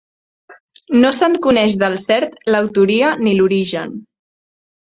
[1.03, 3.95] No se'n coneix del cert l'autoria ni l'origen.